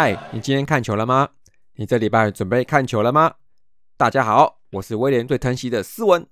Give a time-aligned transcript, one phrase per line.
[0.00, 1.30] 嗨，你今天看球了吗？
[1.74, 3.34] 你这礼拜准备看球了吗？
[3.96, 6.24] 大家好，我是威廉最疼惜的斯文，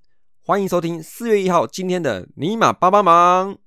[0.45, 3.59] 欢迎收听四月一号今天的尼玛帮帮忙。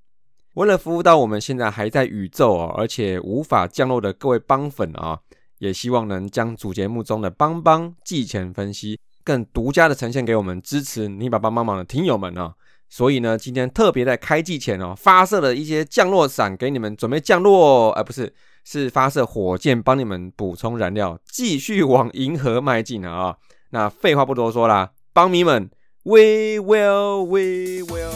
[0.54, 5.20] 为了服务到我们现在还在宇宙哦，而且无法降落的各位帮粉啊，
[5.58, 12.54] 也希望能将主节目中的帮帮季前分析更独家的呈现给我们支持尼玛帮帮忙的听友们啊。
[12.88, 18.32] 所以呢，今天特别在开季前哦，发射了一些降落伞给你们准备降落，而不是
[18.64, 23.36] 是发射火箭帮你们补充燃料，继续往银河迈进啊！
[23.70, 25.70] 那废话不多说啦，帮迷们
[26.04, 28.10] ，We will，We will。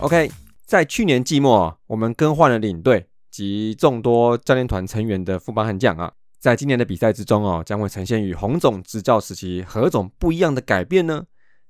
[0.00, 0.30] OK。
[0.64, 6.10] 在去年季末，我们更换了领队及众多教练团成员的副班悍将啊，
[6.42, 11.24] 在今年的比赛之中哦，将会呈现与洪总执教时期何种不一样的改变呢？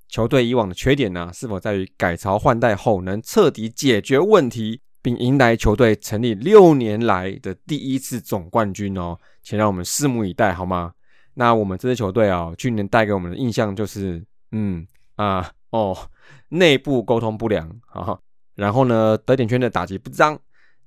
[0.08, 9.18] 球队以往的缺点呢，是否在于改朝换代后能彻底解决问题，并迎来球队成立六年来的第一次总冠军哦？
[9.42, 10.94] 请让我们拭目以待好吗？
[11.34, 15.94] 那我们这支球队啊，去年带给我们的印象就是，嗯啊哦，
[16.48, 18.18] 内部沟通不良啊。
[18.54, 20.38] 然后呢，得点圈的打击不彰，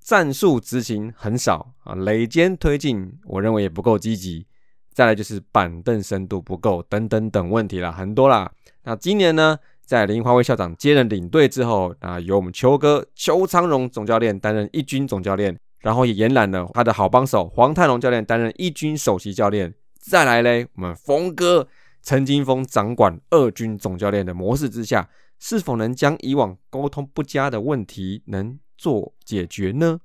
[0.05, 4.45] 战术执行很少啊，垒间推进我认为也不够积极，
[4.93, 8.51] 再来就是板凳深度不够等等等问题啦，很多啦。
[8.83, 21.67] 那今年呢，在林华威校长接任领队之后啊，由我们邱哥邱昌荣总教练担任一军总教练，然后也延揽了他的好帮手黄泰龙教练担任一军首席教练，再来嘞，我们峰哥
[22.03, 25.09] 陈金峰掌管二军总教练的模式之下。
[25.37, 29.99] 是否能将以往沟通不佳的问题能做解决呢？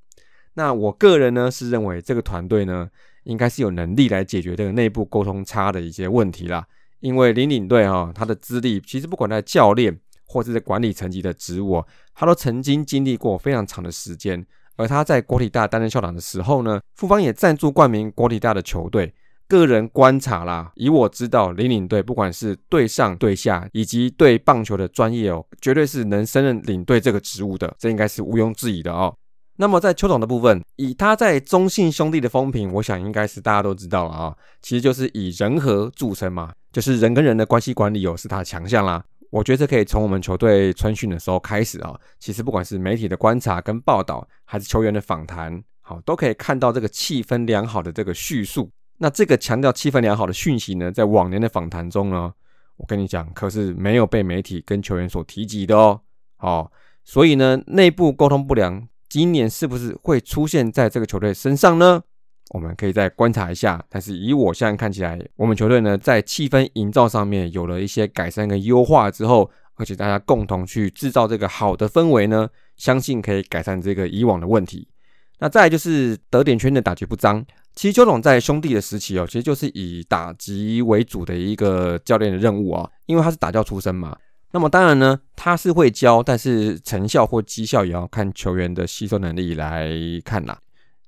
[0.54, 2.88] 那我个人呢是认为这个团队呢
[3.24, 6.66] 应该是有能力来解决这个内部沟通差的一些问题啦。
[7.00, 11.84] 因为林领队哈他的资历其实不管在教练或者是管理层级的职务，
[12.14, 14.46] 他都曾经经历过非常长的时间。
[14.76, 19.12] 而他在国体大担任校长的时候呢，复方也赞助冠名国体大的球队。
[19.50, 29.12] 个人观察啦，以我知道，领领队不管是对上对下，以及对棒球的专业哦，绝对是能胜任领队这个职务的，这应该是毋庸置疑的哦。
[29.56, 39.04] 那么在邱总的部分，以他在中信兄弟的风评，我想应该是大家都知道了啊，其实就是以人和著称嘛，就是人跟人的关系管理哦，是他的强项啦。
[39.30, 48.70] 我觉得可以从我们球队春训的时候开始啊，其实不管是媒体的观察跟报道，还是球员的访谈，好，都可以看到这个气氛良好的这个叙述。
[49.02, 52.30] 那这个强调气氛良好的讯息呢，在往年的访谈中呢，
[52.76, 56.02] 我跟你讲，可是没有被媒体跟球员所提及的哦。
[56.36, 56.70] 好，
[57.02, 62.02] 所以呢，内部沟通不良，今年是不是会出现在这个球队身上呢？
[62.50, 63.82] 我们可以再观察一下。
[63.88, 72.46] 但是以我现在看起来，我们球队呢，在气氛营造上面有了一些改善跟优化之后，而且大家共同去制造这个好的氛围呢，
[72.76, 74.88] 相信可以改善这个以往的问题。
[75.40, 77.44] 那再就是得点圈的打击不脏。
[77.74, 84.16] 其实邱总在兄弟的时期哦，其实就是以打击为主的一个教练的任务啊，因为他是打教出身嘛。
[84.52, 89.88] 那么当然呢，他是会教，但是成效或绩效也要看球员的吸收能力来
[90.24, 90.58] 看啦。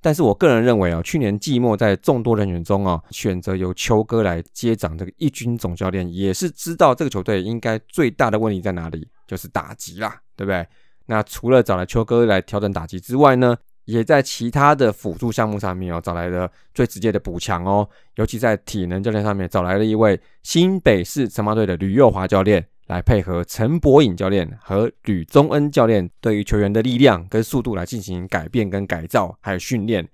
[0.01, 10.65] 但是我个人认为啊，去年季末在众多人员中啊，选择由邱哥来接掌这个一军总教练，也是知道这个球队应该最大的问题在哪里，就是打击啦，对不对？
[11.05, 13.55] 那除了找了邱哥来调整打击之外呢？
[13.85, 30.07] 也在其他的辅助项目上面哦，找来了最直接的补强哦，尤其在体能教练上面，找来了一位新北市城马队的吕佑华教练，来配合陈博颖教练和吕宗恩教练，对于球员的力量跟速度来进行改变跟改造，还有训练。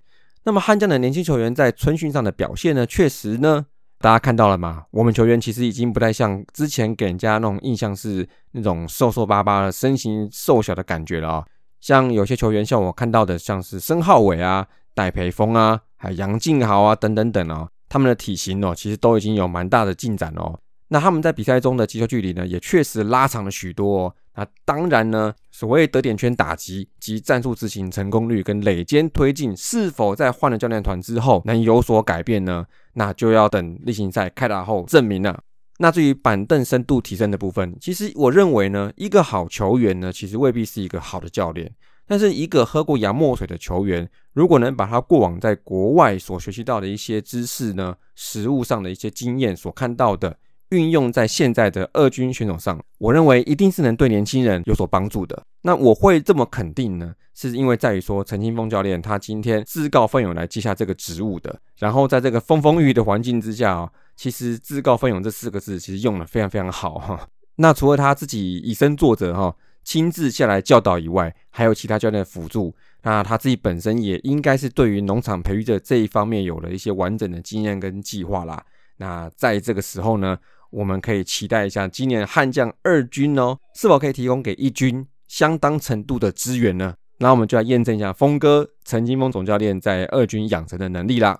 [0.44, 3.66] 那么悍将的年轻球员在春训上的表现呢，确实呢，
[4.00, 4.86] 大家看到了吗？
[4.92, 11.46] 我们球员其实已经不太像之前给人家那种印象是那种瘦瘦巴巴的身形瘦小的感觉了啊。
[11.80, 20.60] 像有些球员，像我看到的，像是申浩伟啊、戴培峰啊、还有杨敬豪啊等等等哦，他们的体型哦，其实都已经有蛮大的进展哦。
[20.90, 24.06] 那他们在比赛中的击球距离呢，也确实拉长了许多。
[24.06, 24.16] 哦。
[24.36, 32.66] 那当然呢，所谓得点圈打击及战术执行成功率跟垒间推进，是否在换了教练团之后能有所改变呢？
[32.94, 35.40] 那就要等例行赛开打后证明了。
[35.82, 41.72] 那至于板凳深度提升的部分，其实我认为呢，一个好球员呢，其实未必是一个好的教练。
[42.06, 50.36] 但是一个喝过洋墨水的球员，如果能把他过往在国外所学习到的一些知识呢，实物上的一些经验所看到的，
[50.72, 55.42] 运用在现在的二军选手上，我认为一定是能对年轻人有所帮助的。
[55.62, 63.90] 那我会这么肯定呢，是因为在于说陈金峰教练他今天自告奋勇来接下这个职务的，然后在这个风风雨雨的环境之下啊。
[64.20, 67.26] 其实自告奋勇这四个字其实用的非常非常好哈。
[67.56, 69.56] 那除了他自己以身作则哈，
[69.86, 72.76] 亲自下来教导以外，还有其他教练的辅助。
[73.04, 78.62] 那他自己本身也应该是对于农场培育的这一方面有了一些完整的经验跟计划啦。
[78.98, 80.38] 那在这个时候呢，
[80.70, 86.94] 我们可以期待一下今年悍将二军哦，是否可以提供给一军相当程度的资源呢？
[87.20, 91.40] 那我们就来验证一下峰哥陈金峰总教练在二军养成的能力啦。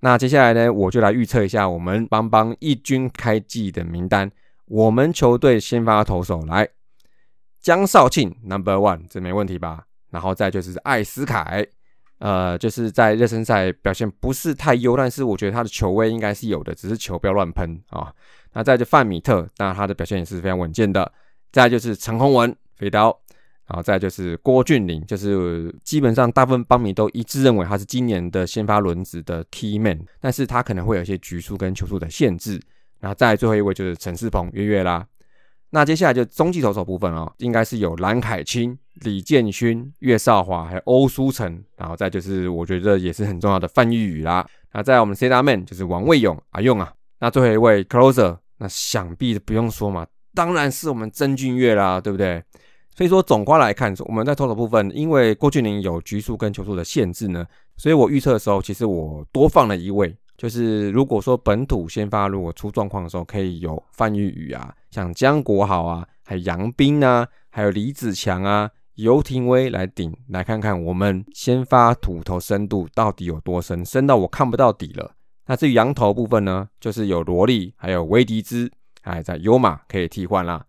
[0.00, 4.30] 那接下来呢，我就来预测一下我们帮帮一军开季的名单。
[4.66, 6.68] 我们球队先发投手来
[7.60, 9.84] 江少庆 Number One，这没问题吧？
[10.10, 11.66] 然后再就是艾斯凯，
[12.18, 18.12] 呃，就是在热身赛表现不是太优，但是我觉得他的球位应该是有的，只是球不要乱喷啊。
[18.52, 21.12] 那再就范米特，那他的表现也是非常稳健的。
[21.50, 23.18] 再就是陈宏文飞刀。
[23.68, 32.60] 然后再就是郭俊麟，就是基本上大部分邦迷都一致认为他是今年的先发轮子的 key man，但是他可能会有一些局数跟球数的限制。
[33.00, 35.06] 然后再最后一位就是陈世鹏月月啦。
[35.70, 44.44] 那接下来就中继投手部分哦，应该是有蓝凯青、李建勋、岳少华还有欧书成，然后再就是我觉得也是很重要的范玉宇啦。
[44.72, 46.92] 那在我们 C 大 man 就是王卫勇阿用啊。
[47.20, 52.42] 那最后一位 closer，那想必不用说嘛，当然是我们曾俊岳啦，对不对？
[52.98, 57.46] 所以说总括来看，我们在投手部分，因为郭俊麟有局数跟球数的限制呢，
[57.76, 75.12] 所以我预测的时候，其实我多放了一位，就是如果说本土先发如果出状况的时候，可以有范玉宇啊，像江国豪啊，还有杨斌啊，还有李子强啊，游廷威来顶，来看看我们先发土头深度到底有多深，深到我看不到底了。
[75.46, 78.68] 那至于羊头部分呢，就是有罗莉，还有威迪兹，
[79.02, 80.64] 还在优马可以替换啦。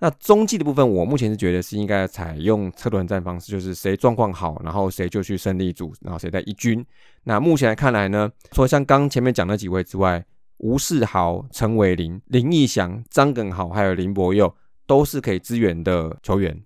[0.00, 6.84] 那中继的部分，我目前是觉得是应该采用车轮战方式，就是谁状况好，然后谁就去胜利组，然后谁在一军。
[7.24, 10.24] 那目前来看来呢，除了像刚前面讲的几位之外，
[10.58, 14.54] 吴世豪、陈伟林、林义祥、张耿豪还有林博佑
[14.86, 16.56] 都是可以支援的球员。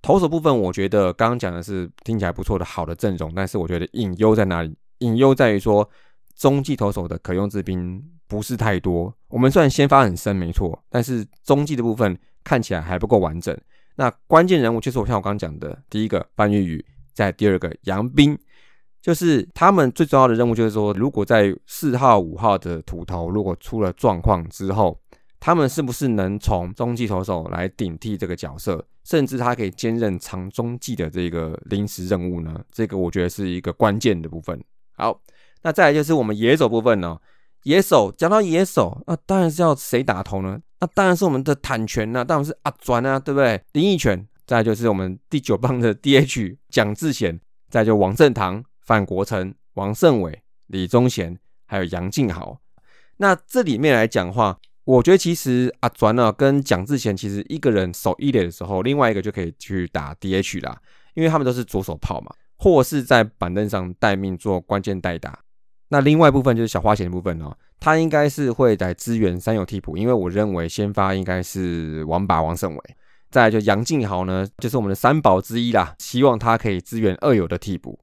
[0.00, 4.72] 投手部分，我觉得刚刚讲的是听起来不错的好的阵容，但是我觉得隐忧在哪里？
[4.98, 5.88] 隐忧在于说
[6.36, 9.12] 中继投手的可用之兵不是太多。
[9.26, 12.16] 我们虽然先发很深，没错，但是中继的部分。
[12.46, 13.54] 看起来还不够完整。
[13.96, 18.38] 那关键人物就是我像我刚刚讲的，第一个范玉宇，在第二个杨斌，
[19.02, 24.96] 就是他们最重要的任务就是说，如果在四号、五号的土头如果出了状况之后，
[25.40, 32.64] 他们是不是能从中继投手来顶替这个角色，甚至他可以兼任长中继的这个临时任务呢？
[32.70, 34.62] 这个我觉得是一个关键的部分。
[34.96, 35.20] 好，
[35.62, 37.18] 那再来就是我们野手部分呢。
[37.64, 40.60] 野手讲到野手，那当然是要谁打头呢？
[40.80, 43.60] 那当然是我们的坦拳呐，当然是阿转啊，对不对？
[43.72, 52.60] 林奕泉，再就是我们第九棒的 DH 蒋志贤，再就王正堂、范国成、王胜伟、李宗贤，还有杨敬豪。
[53.16, 60.78] 那这里面来讲话，我觉得其实阿转呢跟蒋志贤其实一个人守一垒的时候，另外一个就可以去打 DH 啦，
[61.14, 65.40] 因为他们都是左手炮嘛，或是在板凳上待命做关键代打。
[65.88, 72.82] 那另外一部分就是小花钱的部分哦，他应该是会来支援三友替补，因为我认为先发应该是王把王胜伟，
[73.30, 77.98] 再来就杨敬豪呢，就是我们的三宝之一啦，希望他可以支援二友的替补，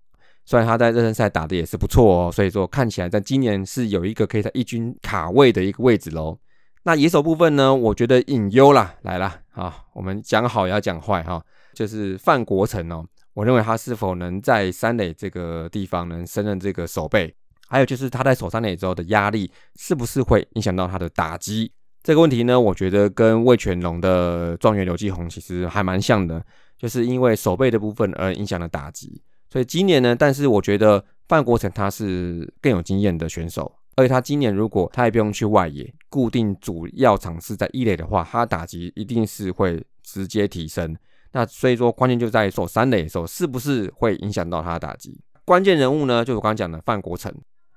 [0.45, 6.37] 虽然他在热身赛打的也是不错哦，所以说看起来在今年是有一个可以在一军卡位的一个位置喽。
[6.83, 17.33] 那野手部分呢，我觉得隐忧啦来了啊，我们讲好也要讲坏哈，就是范国成哦，我认为他是否能在三垒这个地方能胜任这个守备。
[17.73, 21.71] 还有就是他在守三垒之后的压力是不是会影响到他的打击
[22.03, 22.59] 这个问题呢？
[22.59, 26.45] 我觉得跟魏全龙的状元刘继宏其实还蛮像的，
[26.77, 29.19] 就是因为守备的部分而影响了打击。
[29.49, 40.95] 所以今年呢，但是我觉得范国成他是更有经验的选手，而且他今年如果他也不用去外野，固定主要场次在一垒的话，他打击一定是会直接提升。
[41.31, 45.19] 那所以说关键就在守三垒的时候，是不是会影响到他的打击？
[45.43, 47.33] 关键人物呢，就是我刚刚讲的范国成。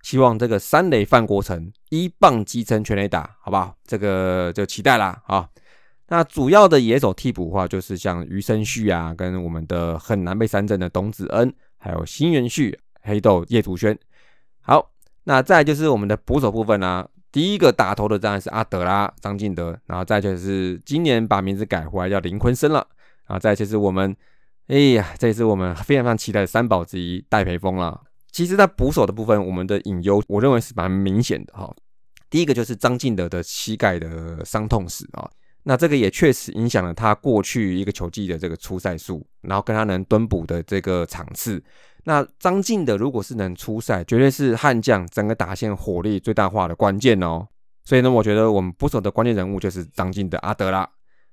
[0.06, 3.74] 希望这个三垒范国成一棒击成全垒打，好不好？
[3.84, 5.20] 这个就期待啦。
[5.26, 5.48] 啊，
[6.06, 13.98] 那主要的野手替补的话，就是像余生旭啊，跟我们的很难被三振的董子恩，还有新元旭、黑豆叶祖轩。
[14.60, 14.92] 好，
[15.24, 22.86] 那再就是我们的捕手部分啊，第一个打头的当然是阿德啦，张进德，然后再就是今年把名字改回来叫林坤生了，
[23.26, 24.16] 然后再就是我们，
[24.68, 28.02] 哎呀，这也是我们非常非常期待的三宝之一戴培峰了。
[28.36, 31.74] 其实，在捕手的部分，我们的隐忧，我认为是蛮明显的哈。
[32.28, 35.26] 第一个就是张敬德的膝盖的伤痛史啊，
[35.62, 41.64] 那这个也确实影响了他过去一个球季的这个出赛数，然后跟他能蹲捕的这个场次。
[42.04, 47.48] 那张进德如果是能出赛，绝对是悍将整个打线火力最大化的关键哦。
[47.86, 50.86] 所以呢，我觉得我们捕手的关键人物就是张进的阿德啦。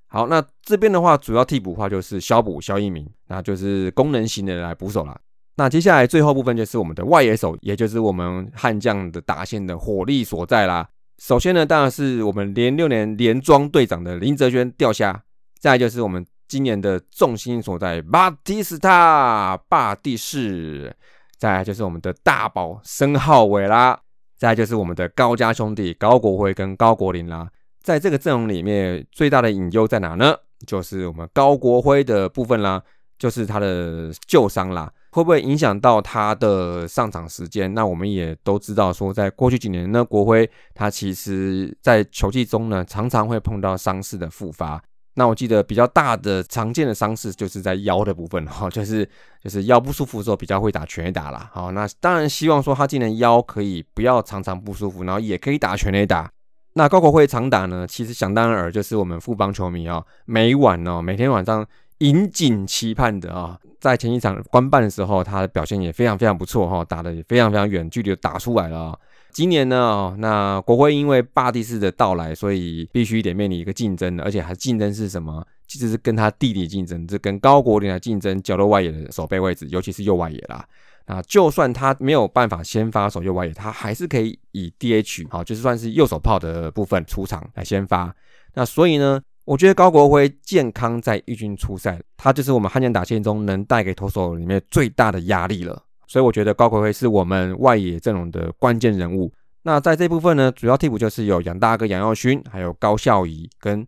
[0.06, 5.14] 好，那这边的话，主要替补话就是肖补肖一鸣，那就是功能型的来捕手啦。
[5.56, 10.88] 那接下来最后部分就是我们的外野手，也就是我们悍将的打线的火力所在啦。
[11.18, 15.22] 首先呢，当然是我们连六年连庄队长的林哲轩掉下，
[15.60, 20.92] 再就是我们今年的重心所在巴蒂斯塔巴蒂士，
[21.38, 24.00] 再就是我们的大宝申浩伟啦，
[24.36, 27.48] 再就是我们的高家兄弟高国辉跟高国林啦。
[27.80, 30.34] 在这个阵容里面，最大的隐忧在哪呢？
[30.66, 32.82] 就是我们高国辉的部分啦，
[33.18, 34.90] 就是他的旧伤啦。
[35.14, 37.72] 会不会影响到他的上场时间？
[37.72, 44.82] 那我们也都知道，说在过去几年呢，国辉他其实在球季中呢，常常会碰到伤势的复发。
[45.14, 49.08] 那我记得比较大的常见的伤势就是在腰的部分 哈，就是
[49.40, 51.48] 就是腰不舒服的时候比较会打全垒打啦。
[51.52, 56.28] 好，那当然希望说他今年腰可以不要常常不舒服，然后也可以打全垒打。
[56.72, 61.64] 那高国辉常打呢，其实想当然尔就是我们富邦球迷啊，每晚哦，每天晚上。
[61.98, 68.98] 引颈期盼的啊，在前一场官办的时候，他的表现也非常非常不错哈，打的也非常非常远距离的打出来了。
[69.30, 75.46] 今年呢，那国会因为霸地士的到来，所以必须得面临一个竞争，而且还竞争是什么？
[75.66, 80.64] 其实是跟他弟弟竞争，这跟高国林来竞争角落外野的守备位置，尤其是右外野啦。
[81.04, 88.14] 啊，就算他没有办法先发守右外野，他还是可以以 DH 好，就是算是右手炮的部分出场来先发。
[88.54, 89.20] 那所以呢？
[89.44, 95.82] 我觉得高国辉健康在一军出赛，他就是我们汉将打线中能带给投手里面最大的压力了。
[96.06, 99.32] 所以我觉得高国辉是我们外野阵容的关键人物。
[99.62, 103.86] 那在这部分呢，主要替补就是有杨大哥杨耀勋，还有高孝仪跟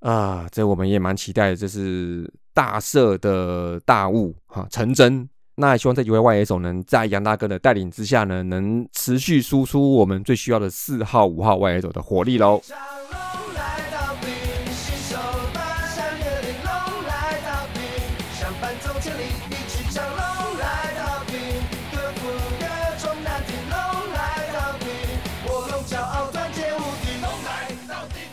[0.00, 5.28] 啊，这我们也蛮期待的，这是大社的大物哈陈真。
[5.56, 12.60] 那也希望这几位外野手能在杨大哥的带领之下呢，能持续输出我们最需要的四号、五号外野手的火力喽。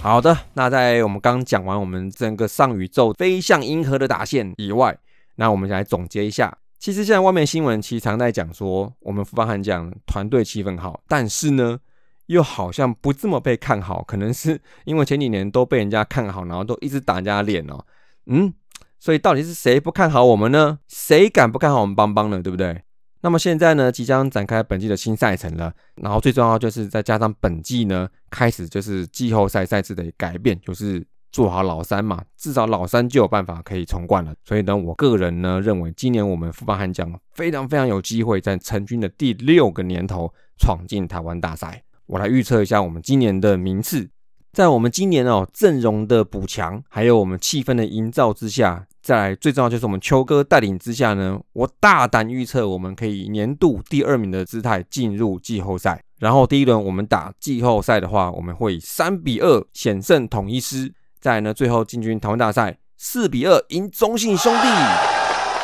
[0.05, 4.95] 好的，那在我们刚讲完我们整个上宇宙飞向银河的打线以外，
[5.37, 6.55] 那我们来总结一下。
[6.77, 11.79] 其实现在外面新闻其实常在讲说，我们富邦悍将团队气氛好，但是呢，
[12.27, 17.83] 又好像不这么被看好，可能是因为前几年都被人家看好，然后都一直打人家脸哦。
[18.27, 18.53] 嗯，
[18.99, 20.77] 所以到底是谁不看好我们呢？
[20.87, 22.39] 谁敢不看好我们邦邦呢？
[22.43, 22.83] 对不对？
[23.25, 34.31] 那么现在呢，即将展开本季的新赛程了，然后最重要就是再加上本季呢，开始就是季后赛赛制的改变，就是做好老三嘛，至少老三就有办法可以重冠了。
[34.43, 41.81] 所以呢，我个人呢认为，今年我们富邦悍将非常非常有机会在成军的第六个年头闯进台湾大赛。
[42.05, 44.07] 我来预测一下我们今年的名次，
[44.53, 48.85] 在我们今年哦阵容的补强，还有我们气氛的营造之下。
[49.05, 56.01] 再来，最重要就是我们秋哥带领之下呢，我大胆预测，我们可以年度第二名的姿态进入季后赛。
[56.17, 60.91] 然后第一轮我们打季后赛的话，我们会三比二险胜统一师。
[61.19, 64.67] 再来呢，最后进军台湾大赛，四比二赢中信兄弟。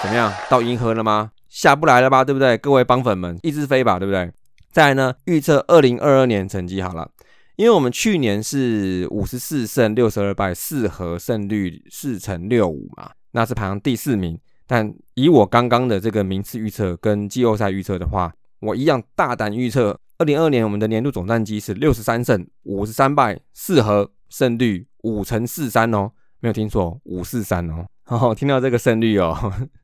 [0.03, 0.31] 怎么样？
[0.47, 1.31] 到银河了吗？
[1.49, 2.23] 下不来了吧？
[2.23, 2.55] 对不对？
[2.59, 4.31] 各位帮粉们，一直飞吧，对不对？
[4.71, 7.09] 再来呢，预测二零二二年成绩好了。
[7.55, 14.39] 因为我们去年是五十四胜六十二败，四和胜率四乘六五嘛，那是排行第四名。
[14.67, 26.09] 但以我刚刚的这个名次预测跟季后赛预测的话，我一样大胆预测，二零二年我们的年度总战绩是六十三胜五十三败，四和胜率五乘四三哦，
[26.39, 27.85] 没有听错，五四三哦。
[28.03, 29.35] 好， 听到这个胜率哦，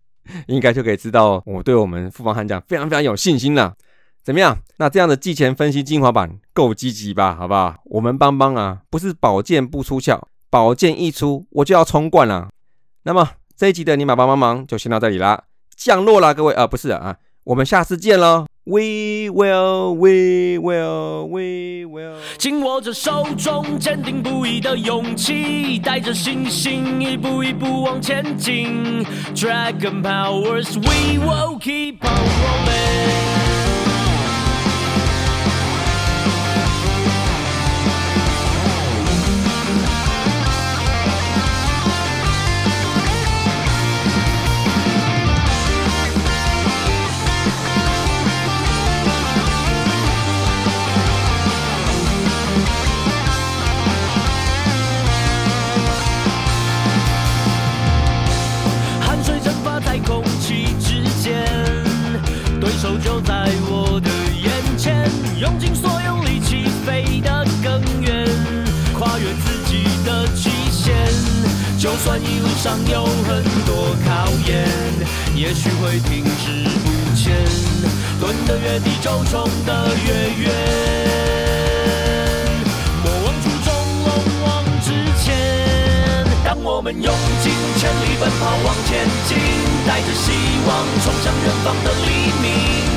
[0.47, 3.75] 应该就可以知道我对我们富邦悍将非常非常有信心了。
[4.23, 4.57] 怎么样？
[4.77, 7.35] 那这样的季前分析精华版够积极吧？
[7.35, 7.75] 好不好？
[7.85, 12.47] 我们帮帮啊，不是宝剑不出鞘，宝剑一出我就要冲冠了。
[13.07, 15.41] 那么这一集的尼玛帮帮忙就先到这里啦，
[15.77, 18.45] 降落啦，各位啊，不是啊，我们下次见喽。
[18.65, 22.17] We will, we will, we will。
[22.37, 29.05] 紧握着手中坚定不移的勇气，带着信心一步一步往前进。
[29.33, 33.36] Dragon powers, we will keep on rolling。
[65.67, 68.25] 尽所有力气飞得更远，
[68.97, 70.95] 跨越自己的极限。
[71.77, 74.65] 就算一路上有很多考验，
[75.35, 77.35] 也许会停滞不前。
[78.17, 80.53] 蹲得越低，就冲得越远。
[83.03, 83.67] 莫忘初衷，
[84.05, 84.09] 勇
[84.45, 84.87] 往直
[85.21, 85.35] 前。
[86.45, 89.37] 让我们用尽全力奔跑，往前进，
[89.85, 90.31] 带着希
[90.65, 90.69] 望，
[91.03, 92.96] 冲向远方的黎明。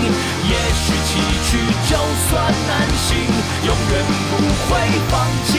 [0.71, 1.59] 也许崎岖
[1.91, 1.97] 就
[2.29, 3.19] 算难行，
[3.67, 4.37] 永远不
[4.69, 5.59] 会放弃，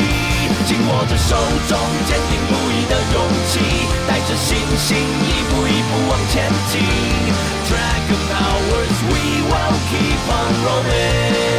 [0.66, 1.36] 紧握着手
[1.68, 1.78] 中
[2.08, 3.16] 坚定不移的勇
[3.46, 3.60] 气，
[4.08, 6.80] 带着信心一步一步往前进。
[7.68, 11.51] Dragon powers we will keep on rolling。